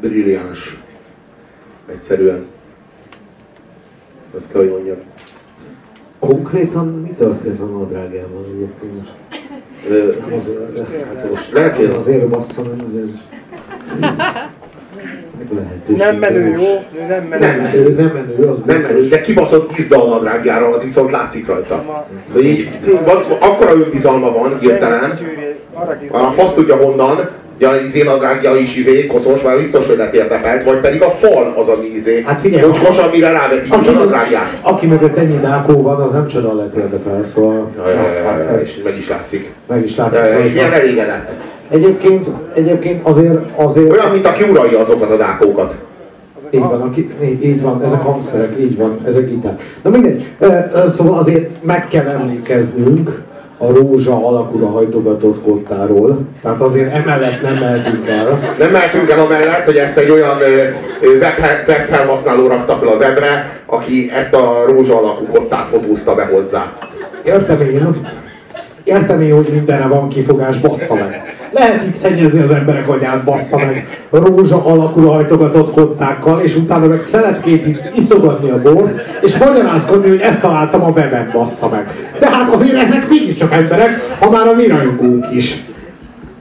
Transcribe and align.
brilliáns. 0.00 0.78
Egyszerűen. 1.92 2.46
Azt 4.36 4.52
kell, 4.52 4.60
hogy 4.60 4.70
mondjam. 4.70 4.96
Konkrétan 6.18 6.86
mi 6.86 7.14
történt 7.18 7.60
a 7.60 7.64
nadrágjával 7.64 8.44
egyébként? 8.54 9.08
Nem 10.20 10.38
azért, 10.38 10.88
Hát 11.14 11.30
most 11.30 11.52
lehet, 11.52 11.78
ez 11.78 11.88
hogy 11.90 11.96
azért 12.00 12.28
bassza, 12.28 12.62
nem 12.62 12.86
azért. 12.88 13.18
Nem 15.96 16.16
menő, 16.16 16.48
jó? 16.48 16.84
Nem 17.08 17.24
menő. 17.24 17.46
Nem. 17.46 17.74
Ő 17.74 17.94
nem 17.94 18.10
menő, 18.14 18.48
az 18.48 18.62
nem, 18.66 18.76
biztos. 18.76 19.08
de 19.08 19.20
kibaszott 19.20 19.78
izda 19.78 20.04
a 20.04 20.08
nadrágjára, 20.08 20.68
az 20.68 20.82
viszont 20.82 21.10
látszik 21.10 21.46
rajta. 21.46 22.06
De 22.32 22.40
így, 22.40 22.70
van, 23.04 23.22
akkora 23.40 23.72
önbizalma 23.72 24.32
van, 24.32 24.58
hirtelen, 24.58 25.16
Gyűrű, 25.18 25.54
arra 25.72 25.98
kész- 25.98 26.12
a 26.12 26.32
fasz 26.36 26.54
tudja 26.54 26.76
honnan, 26.76 27.28
hogy 27.66 27.78
a 27.78 27.82
izé 27.86 28.02
nadrágja 28.02 28.56
is 28.56 28.76
izé, 28.76 29.06
koszos, 29.06 29.42
már 29.42 29.58
biztos, 29.58 29.86
hogy 29.86 29.96
lett 29.96 30.14
érdekelt, 30.14 30.64
vagy 30.64 30.78
pedig 30.78 31.02
a 31.02 31.10
fal 31.10 31.54
az, 31.56 31.68
ami 31.68 31.86
izé, 31.96 32.22
Hát 32.26 32.40
figyelj, 32.40 32.66
mocskos, 32.66 32.98
amire 32.98 33.30
rávetik 33.30 33.72
Aki, 33.74 33.88
a 33.88 33.92
nadrágját. 33.92 34.58
aki 34.62 34.86
mögött 34.86 35.16
ennyi 35.16 35.38
dákó 35.40 35.82
van, 35.82 36.00
az 36.00 36.12
nem 36.12 36.26
csoda 36.26 36.54
lett 36.54 36.74
érdekel, 36.74 37.24
szóval 37.34 37.70
Ja, 37.76 37.88
ja, 37.88 37.94
ja, 38.12 38.22
hát 38.28 38.44
ja, 38.52 38.58
és 38.60 38.80
meg 38.84 38.98
is 38.98 39.08
látszik. 39.08 39.50
meg 39.68 39.84
is 39.84 39.96
Ja, 39.96 40.08
ja, 40.12 40.20
és 40.28 40.34
látszik. 40.36 40.52
milyen 40.54 40.72
elégedett. 40.72 41.30
Egyébként, 41.70 42.26
egyébként 42.54 43.00
azért, 43.08 43.38
azért 43.56 43.92
Olyan, 43.92 44.10
mint 44.12 44.26
aki 44.26 44.42
uralja 44.50 44.78
azokat 44.80 45.10
a 45.10 45.16
dákókat. 45.16 45.74
Így 46.50 46.60
van, 46.60 46.80
aki, 46.80 47.10
így, 47.24 47.44
így 47.44 47.60
van, 47.62 47.82
ezek 47.84 48.00
hangszerek, 48.00 48.52
így 48.60 48.76
van, 48.76 48.98
ezek 49.06 49.28
gitár. 49.28 49.58
Na 49.82 49.90
mindegy, 49.90 50.24
szóval 50.96 51.18
azért 51.18 51.62
meg 51.62 51.88
kell 51.88 52.06
emlékeznünk 52.06 53.22
a 53.62 53.72
rózsa 53.72 54.26
alakúra 54.26 54.66
hajtogatott 54.66 55.42
kottáról, 55.42 56.18
tehát 56.42 56.60
azért 56.60 56.94
emellett 56.94 57.42
nem 57.42 57.56
mehetünk 57.56 58.08
el. 58.08 58.54
Nem 58.58 58.70
mehetünk 58.70 59.10
el 59.10 59.18
amellett, 59.18 59.64
hogy 59.64 59.76
ezt 59.76 59.96
egy 59.96 60.10
olyan 60.10 60.40
ö, 60.40 61.18
web, 61.18 61.38
webfelhasználó 61.66 62.46
rakta 62.46 62.76
fel 62.76 62.88
a 62.88 62.96
webre, 62.96 63.60
aki 63.66 64.10
ezt 64.14 64.34
a 64.34 64.64
rózsa 64.66 64.98
alakú 64.98 65.24
kottát 65.24 65.68
fotózta 65.68 66.14
be 66.14 66.24
hozzá. 66.24 66.72
Értem 67.24 67.60
én, 67.60 68.08
értem 68.84 69.20
én, 69.20 69.34
hogy 69.34 69.48
mindenre 69.52 69.86
van 69.86 70.08
kifogás, 70.08 70.58
bassza 70.58 70.94
meg. 70.94 71.39
Lehet 71.50 71.86
itt 71.86 71.96
szennyezni 71.96 72.40
az 72.42 72.50
emberek 72.50 72.88
agyát, 72.88 73.24
bassza 73.24 73.56
meg, 73.56 73.98
rózsa 74.10 74.64
alakú 74.64 75.00
hajtogatott 75.06 75.72
kottákkal, 75.72 76.40
és 76.40 76.56
utána 76.56 76.86
meg 76.86 77.04
szelepkét 77.10 77.66
itt 77.66 77.80
iszogatni 77.96 78.50
a 78.50 78.62
bort, 78.62 79.00
és 79.22 79.36
magyarázkodni, 79.36 80.08
hogy 80.08 80.20
ezt 80.20 80.40
találtam 80.40 80.82
a 80.82 80.88
weben, 80.88 81.30
bassza 81.32 81.68
meg. 81.68 81.86
De 82.18 82.30
hát 82.30 82.54
azért 82.54 82.82
ezek 82.82 83.08
mégiscsak 83.08 83.54
emberek, 83.54 84.16
ha 84.20 84.30
már 84.30 84.46
a 84.46 84.54
mi 84.54 84.66
rajongónk 84.66 85.26
is. 85.32 85.56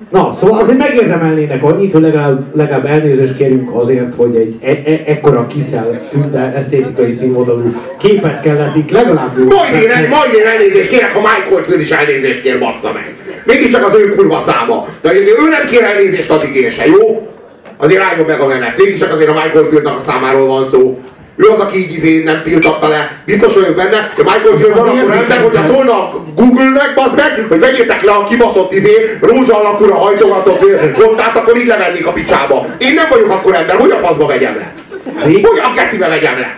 Na, 0.09 0.33
szóval 0.39 0.59
azért 0.59 0.77
megérdemelnének 0.77 1.63
annyit, 1.63 1.91
hogy 1.91 2.01
legalább, 2.01 2.55
legalább 2.55 2.85
elnézést 2.85 3.37
kérjünk 3.37 3.75
azért, 3.75 4.15
hogy 4.15 4.35
egy 4.35 4.55
e- 4.61 4.91
e- 4.91 5.03
ekkora 5.05 5.47
kiszel 5.47 6.07
tünde 6.09 6.53
esztétikai 6.55 7.11
színvonalú 7.11 7.73
képet 7.97 8.41
kellett 8.41 8.75
itt 8.75 8.91
legalább. 8.91 9.37
Majd 9.37 9.73
én, 9.73 10.09
majd 10.09 10.33
én 10.33 10.45
elnézést 10.45 10.89
kérek, 10.89 11.13
ha 11.13 11.19
Michael 11.19 11.63
Field 11.63 11.81
is 11.81 11.89
elnézést 11.89 12.41
kér, 12.41 12.59
bassza 12.59 12.91
meg. 12.93 13.18
Mégiscsak 13.49 13.87
az 13.87 13.97
ő 13.97 14.15
kurva 14.15 14.43
száma. 14.47 14.87
De 15.01 15.13
ő 15.13 15.49
nem 15.49 15.67
kér 15.69 15.83
elnézést, 15.83 16.29
addig 16.29 16.55
én 16.55 16.71
se, 16.71 16.85
jó? 16.85 17.31
Azért 17.77 18.03
álljon 18.03 18.25
meg 18.25 18.39
a 18.39 18.47
menet. 18.47 18.77
Mégiscsak 18.77 19.11
azért 19.11 19.29
a 19.29 19.33
Michael 19.33 19.65
Fieldnak 19.69 19.97
a 19.97 20.11
számáról 20.11 20.47
van 20.47 20.67
szó. 20.71 20.99
Ő 21.35 21.47
az, 21.47 21.59
aki 21.59 21.77
így 21.77 21.93
izé 21.93 22.23
nem 22.23 22.41
tiltatta 22.43 22.87
le. 22.87 23.11
Biztos 23.25 23.53
vagyok 23.53 23.75
benne, 23.75 24.11
hogy 24.15 24.23
Michael 24.23 24.57
Field 24.57 24.77
van 24.77 24.87
akkor 24.87 25.11
ember, 25.11 25.41
hogyha 25.41 25.73
szólna 25.73 26.25
Google-nek, 26.35 26.93
bazd 26.95 27.15
meg, 27.15 27.45
hogy 27.49 27.59
vegyétek 27.59 28.01
le 28.03 28.11
a 28.11 28.23
kibaszott 28.23 28.73
izé, 28.73 29.17
rózsa 29.21 29.59
alakúra 29.59 29.95
hajtogatott 29.95 30.65
kontát, 30.93 31.37
akkor 31.37 31.57
így 31.57 31.67
levennék 31.67 32.07
a 32.07 32.11
picsába. 32.11 32.65
Én 32.77 32.93
nem 32.93 33.05
vagyok 33.09 33.29
akkor 33.29 33.55
ember, 33.55 33.75
hogy 33.75 33.91
a 33.91 34.07
faszba 34.07 34.25
vegyem 34.25 34.55
le? 34.55 34.73
Hogy 35.21 35.59
a 35.63 35.71
gecibe 35.75 36.07
vegyem 36.07 36.39
le? 36.39 36.55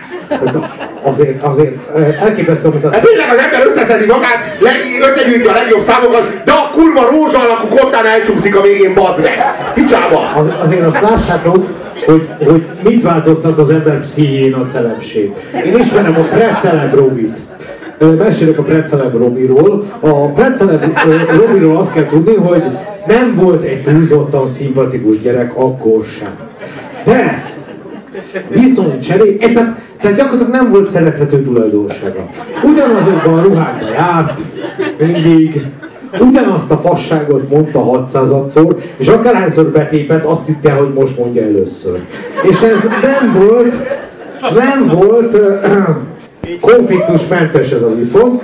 Azért, 1.02 1.42
azért 1.42 1.74
elképesztő, 2.20 2.68
amit 2.68 2.84
a... 2.84 2.90
Hát 2.92 3.02
tényleg 3.02 3.30
az 3.30 3.42
ember 3.42 3.60
összeszedi 3.66 4.06
magát, 4.06 4.38
összegyűjti 5.10 5.48
a 5.48 5.52
legjobb 5.52 5.84
számokat, 5.86 6.42
de 6.44 6.52
a 6.52 6.70
kurva 6.74 7.10
rózsa 7.10 7.40
alakú 7.40 7.66
kottán 7.76 8.06
elcsúszik 8.06 8.56
a 8.56 8.60
végén, 8.60 8.94
bazd 8.94 9.20
meg! 9.20 9.38
Picsába! 9.74 10.32
Az, 10.36 10.46
azért 10.64 10.86
azt 10.86 11.00
lássátok, 11.00 11.66
hogy, 12.06 12.28
hogy 12.46 12.62
mit 12.82 13.02
változtat 13.02 13.58
az 13.58 13.70
ember 13.70 14.00
pszichéjén 14.00 14.54
a 14.54 14.66
celebség. 14.66 15.32
Én 15.64 15.78
ismerem 15.78 16.16
a 16.16 16.22
preceleb 16.22 16.94
Robit. 16.94 17.36
Mesélek 18.18 18.58
a 18.58 18.62
preceleb 18.62 19.16
Robiról. 19.16 19.84
A 20.00 20.28
preceleb 20.28 20.98
Robiról 21.40 21.76
azt 21.76 21.92
kell 21.92 22.06
tudni, 22.06 22.34
hogy 22.34 22.62
nem 23.06 23.34
volt 23.34 23.64
egy 23.64 23.82
túlzottan 23.82 24.48
szimpatikus 24.48 25.20
gyerek 25.20 25.56
akkor 25.56 26.04
sem. 26.04 26.38
De 27.04 27.44
Viszont 28.48 29.02
cseré, 29.02 29.36
eh, 29.40 29.52
tehát, 29.52 29.76
tehát 30.00 30.16
gyakorlatilag 30.16 30.62
nem 30.62 30.70
volt 30.70 30.90
szerethető 30.90 31.42
tulajdonsága. 31.42 32.28
Ugyanazokban 32.64 33.38
a 33.38 33.42
ruhákban 33.42 33.88
járt, 33.88 34.40
mindig, 34.98 35.66
ugyanazt 36.20 36.70
a 36.70 36.78
fasságot 36.78 37.50
mondta 37.50 38.08
600-szor, 38.12 38.76
és 38.96 39.08
akárhányszor 39.08 39.64
betépett, 39.64 40.24
azt 40.24 40.46
hitte, 40.46 40.72
hogy 40.72 40.92
most 40.94 41.18
mondja 41.18 41.42
először. 41.42 42.00
És 42.42 42.60
ez 42.62 42.80
nem 43.02 43.44
volt, 43.46 43.74
nem 44.54 44.88
volt 44.88 45.36
konfliktusmentes 46.60 47.70
ez 47.70 47.82
a 47.82 47.94
viszony, 47.94 48.40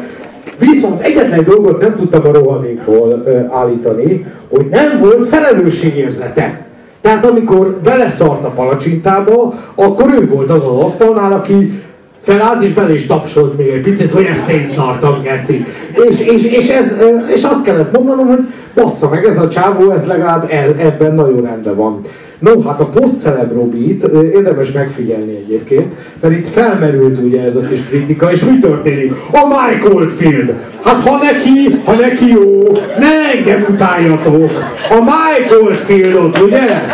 Viszont 0.58 1.02
egyetlen 1.02 1.38
egy 1.38 1.44
dolgot 1.44 1.80
nem 1.80 1.96
tudtam 1.96 2.26
a 2.26 2.32
rohadékból 2.32 3.24
állítani, 3.50 4.26
hogy 4.48 4.66
nem 4.68 4.98
volt 5.00 5.28
felelősségérzete. 5.28 6.67
Tehát 7.08 7.26
amikor 7.26 7.80
beleszart 7.82 8.44
a 8.44 8.48
palacsintába, 8.48 9.54
akkor 9.74 10.12
ő 10.12 10.28
volt 10.28 10.50
az 10.50 10.64
az 10.64 10.82
asztalnál, 10.82 11.32
aki 11.32 11.82
felállt 12.22 12.62
és 12.62 12.72
bele 12.72 12.94
is 12.94 13.06
tapsolt 13.06 13.56
még 13.58 13.68
egy 13.68 13.82
picit, 13.82 14.12
hogy 14.12 14.24
ezt 14.24 14.48
én 14.48 14.68
szartam, 14.74 15.22
geci. 15.22 15.66
És, 15.92 16.20
és, 16.20 16.42
és, 16.44 16.68
ez, 16.68 16.96
és 17.34 17.42
azt 17.42 17.62
kellett 17.62 17.96
mondanom, 17.96 18.26
hogy 18.26 18.38
bassza 18.74 19.08
meg, 19.08 19.24
ez 19.24 19.38
a 19.38 19.48
csávó, 19.48 19.90
ez 19.90 20.04
legalább 20.04 20.50
ebben 20.78 21.14
nagyon 21.14 21.42
rendben 21.42 21.76
van. 21.76 22.04
No, 22.38 22.62
hát 22.62 22.80
a 22.80 22.84
post 22.84 23.28
Robit 23.52 24.04
érdemes 24.34 24.72
megfigyelni 24.72 25.36
egyébként, 25.36 25.92
mert 26.20 26.34
itt 26.34 26.48
felmerült 26.48 27.18
ugye 27.18 27.42
ez 27.42 27.56
a 27.56 27.60
kis 27.60 27.80
kritika, 27.88 28.32
és 28.32 28.44
mi 28.44 28.58
történik? 28.58 29.12
A 29.32 29.46
Michael 29.46 30.08
Field! 30.08 30.54
Hát 30.82 31.08
ha 31.08 31.16
neki, 31.16 31.80
ha 31.84 31.94
neki 31.94 32.28
jó, 32.28 32.62
ne 32.98 33.36
engem 33.36 33.66
utáljatok! 33.70 34.50
A 34.90 34.98
Michael 34.98 35.74
Fieldot, 35.86 36.38
ugye? 36.38 36.86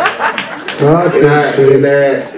Hát, 0.79 1.15
Én, 1.59 1.69
én, 1.69 1.85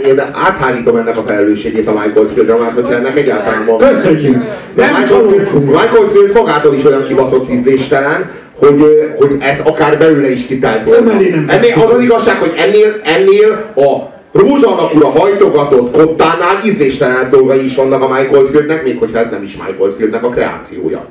én 0.05 0.19
áthárítom 0.19 0.95
ennek 0.95 1.17
a 1.17 1.21
felelősségét 1.21 1.87
a 1.87 1.91
Michael 1.91 2.27
Fieldre, 2.33 2.55
már 2.55 2.71
hogyha 2.71 2.93
ennek 2.93 3.17
egyáltalán 3.17 3.65
van. 3.65 3.77
Köszönjük! 3.77 4.43
De 4.75 4.85
Nem 4.85 5.01
Michael 5.01 5.21
Field! 5.29 5.65
Michael 5.65 6.07
Field 6.13 6.33
magától 6.33 6.73
is 6.73 6.83
olyan 6.83 7.07
kibaszott 7.07 7.51
ízléstelen, 7.51 8.29
hogy, 8.57 8.83
hogy 9.19 9.35
ez 9.39 9.59
akár 9.63 9.97
belőle 9.97 10.31
is 10.31 10.45
kitelt 10.45 10.85
volna. 10.85 11.11
Ennél 11.47 11.73
az 11.85 11.93
az 11.93 11.99
igazság, 12.01 12.37
hogy 12.37 12.53
ennél, 12.57 12.95
ennél 13.03 13.51
a 13.75 14.15
rózsa 14.31 14.77
alakúra 14.77 15.07
hajtogatott 15.07 15.97
kottánál 15.97 16.61
ízléstelen 16.65 17.29
dolgai 17.29 17.65
is 17.65 17.75
vannak 17.75 18.01
a 18.01 18.07
Michael 18.07 18.45
Fieldnek, 18.45 18.83
még 18.83 18.97
hogyha 18.97 19.19
ez 19.19 19.29
nem 19.31 19.43
is 19.43 19.57
Michael 19.67 19.91
Fieldnek 19.97 20.23
a 20.23 20.29
kreációja. 20.29 21.05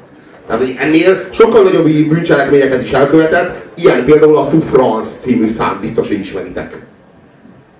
Tehát 0.46 0.62
hogy 0.62 0.76
ennél 0.78 1.28
sokkal 1.30 1.62
nagyobb 1.62 1.84
bűncselekményeket 1.84 2.82
is 2.82 2.90
elkövetett, 2.90 3.54
ilyen 3.74 4.04
például 4.04 4.36
a 4.36 4.48
To 4.48 4.60
France 4.60 5.10
című 5.20 5.48
szám, 5.48 5.78
biztos, 5.80 6.08
hogy 6.08 6.18
ismeritek. 6.18 6.76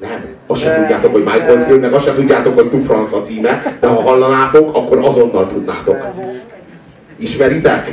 Nem, 0.00 0.24
azt 0.46 0.60
sem 0.60 0.80
tudjátok, 0.80 1.12
hogy 1.12 1.24
Michael 1.24 1.64
Field, 1.64 1.80
meg 1.80 1.92
azt 1.92 2.04
sem 2.04 2.14
tudjátok, 2.14 2.60
hogy 2.60 2.70
To 2.70 2.78
France 2.78 3.16
a 3.16 3.20
címe, 3.20 3.76
de 3.80 3.86
ha 3.86 4.02
hallanátok, 4.02 4.76
akkor 4.76 4.98
azonnal 4.98 5.48
tudnátok. 5.48 5.96
Ismeritek? 7.18 7.92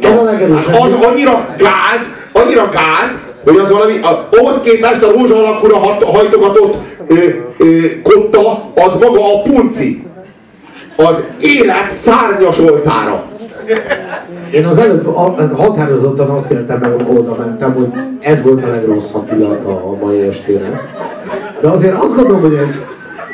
Legerősebb. 0.00 0.74
Hát 0.74 0.82
az 0.82 1.06
annyira 1.06 1.46
gáz, 1.58 2.02
annyira 2.32 2.68
gáz, 2.72 3.24
hogy 3.44 3.56
az 3.56 3.70
valami, 3.70 3.98
a, 4.02 4.28
ahhoz 4.30 4.56
képest 4.62 5.02
a 5.02 5.12
rózsa 5.12 5.36
alakúra 5.36 5.78
hat, 5.78 6.04
hajtogatott 6.04 6.74
ö, 7.06 7.14
ö, 7.58 8.00
kotta, 8.02 8.70
az 8.74 8.92
maga 9.00 9.34
a 9.34 9.42
punci. 9.42 10.04
Az 10.96 11.14
élet 11.40 11.92
szárnyas 12.02 12.58
oltára. 12.58 13.24
Én 14.50 14.66
az 14.66 14.78
előbb 14.78 15.14
határozottan 15.56 16.28
azt 16.28 16.50
éltem 16.50 16.78
meg, 16.78 16.92
amikor 16.92 17.18
oda 17.18 17.34
mentem, 17.38 17.74
hogy 17.74 17.88
ez 18.20 18.42
volt 18.42 18.64
a 18.64 18.68
legrosszabb 18.68 19.28
pillanat 19.28 19.64
a 19.64 19.96
mai 20.04 20.20
estére. 20.20 20.80
De 21.60 21.68
azért 21.68 21.94
azt 22.02 22.14
gondolom, 22.14 22.40
hogy 22.40 22.54
ez... 22.54 22.68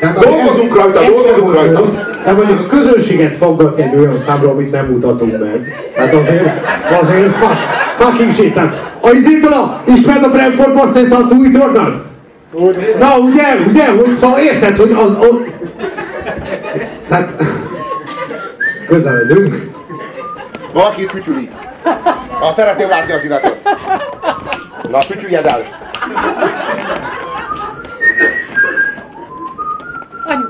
Tehát 0.01 0.19
Dolgozunk 0.19 0.77
rajta, 0.77 1.01
ez 1.03 1.09
dolgozunk 1.09 1.55
rajta. 1.55 1.79
rossz, 1.79 1.97
De 2.25 2.33
mondjuk 2.33 2.61
a 2.61 2.67
közönséget 2.67 3.37
foggatni 3.37 3.83
egy 3.83 3.97
olyan 3.97 4.19
számra, 4.19 4.51
amit 4.51 4.71
nem 4.71 4.87
mutatunk 4.87 5.39
meg. 5.39 5.91
Tehát 5.95 6.15
azért, 6.15 6.51
azért 7.01 7.37
fuck, 7.37 7.57
fucking 7.99 8.33
shit. 8.33 8.55
Tehát, 8.55 8.91
a 9.01 9.11
izétala, 9.11 9.83
ismered 9.85 10.25
a 10.25 10.31
Brentford 10.31 10.75
Bastards 10.75 11.11
a 11.11 11.27
Twitternal? 11.27 12.05
Na 12.99 13.19
ugye, 13.19 13.55
ugye, 13.69 13.91
hogy 13.91 14.15
szóval 14.15 14.39
érted, 14.39 14.77
hogy 14.77 14.91
az... 14.91 15.17
az... 15.21 15.37
Tehát... 17.09 17.43
Közeledünk. 18.87 19.71
Valaki 20.73 21.07
fütyüli. 21.07 21.49
Ha 22.41 22.53
szeretném 22.53 22.89
látni 22.89 23.13
az 23.13 23.25
illetőt. 23.25 23.63
Na, 24.91 25.01
fütyüljed 25.01 25.47
el. 25.47 25.63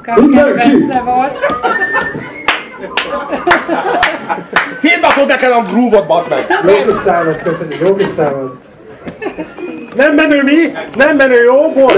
Anyukám 0.06 0.56
kedvence 0.56 1.00
volt. 1.00 1.36
Szétbaszod 4.80 5.26
nekem 5.26 5.52
a 5.52 5.62
groove-ot, 5.62 6.06
basz 6.06 6.28
meg! 6.28 6.46
Jó 6.66 6.84
kis 6.86 6.96
számot, 6.96 7.42
köszönjük, 7.42 7.80
jó 7.80 7.94
kis 7.94 8.08
számot. 8.08 8.58
Nem 9.96 10.14
menő 10.14 10.42
mi? 10.42 10.72
Nem 10.96 11.16
menő, 11.16 11.42
jó? 11.44 11.72
Bor. 11.74 11.92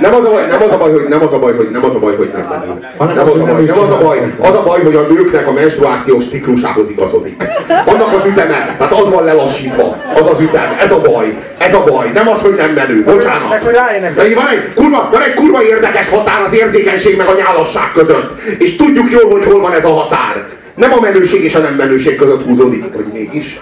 Nem 0.00 0.14
az 0.14 0.24
a 0.24 0.28
baj, 0.28 0.42
hogy 0.42 0.48
nem 0.50 0.62
az 0.62 0.72
a 0.72 0.78
baj, 0.78 1.06
nem 1.08 1.22
az 1.22 1.32
a 1.32 1.38
baj, 1.38 1.54
hogy 1.54 1.70
nem 1.70 1.84
az 1.84 1.94
a 1.94 1.98
baj, 1.98 2.16
hogy 2.16 2.30
nem 2.32 2.44
az 2.44 2.58
a 2.64 2.68
baj, 2.68 2.76
hogy 2.86 2.90
nem 2.96 2.96
menő. 2.98 3.14
Nem 3.14 3.28
az 3.28 3.38
a 3.38 3.44
baj, 3.44 3.64
nem 3.64 3.78
az 3.78 3.90
a 3.90 3.98
baj, 3.98 4.32
az 4.38 4.54
a 4.54 4.62
baj, 4.62 4.82
hogy 4.82 4.94
a 4.94 5.00
nőknek 5.00 5.46
a 5.48 5.52
menstruációs 5.52 6.24
ciklusához 6.28 6.84
igazodik. 6.90 7.42
Annak 7.86 8.12
az 8.12 8.26
üteme, 8.26 8.74
tehát 8.78 8.92
az 8.92 9.08
van 9.10 9.24
lelassítva, 9.24 9.96
az 10.14 10.30
az 10.32 10.40
ütem, 10.40 10.76
ez 10.80 10.92
a 10.92 11.00
baj, 11.00 11.36
ez 11.58 11.74
a 11.74 11.82
baj, 11.84 12.10
nem 12.14 12.28
az, 12.28 12.40
hogy 12.40 12.54
nem 12.54 12.72
menő, 12.72 13.04
bocsánat. 13.04 13.48
Meg 13.48 13.62
hogy 13.62 13.74
rájönnek. 13.74 14.14
De 14.14 14.34
van 14.34 14.48
egy, 14.48 14.74
kurva, 14.74 15.08
van 15.12 15.22
egy 15.22 15.34
kurva 15.34 15.62
érdekes 15.62 16.08
határ 16.08 16.42
az 16.42 16.52
érzékenység 16.52 17.16
meg 17.16 17.28
a 17.28 17.34
nyálasság 17.36 17.92
között. 17.94 18.40
És 18.58 18.76
tudjuk 18.76 19.10
jól, 19.10 19.30
hogy 19.30 19.44
hol 19.44 19.60
van 19.60 19.72
ez 19.72 19.84
a 19.84 19.94
határ. 19.94 20.44
Nem 20.74 20.92
a 20.92 21.00
menőség 21.00 21.44
és 21.44 21.54
a 21.54 21.58
nem 21.58 21.74
menőség 21.74 22.16
között 22.16 22.44
húzódik, 22.44 22.84
vagy 22.94 23.06
mégis. 23.12 23.60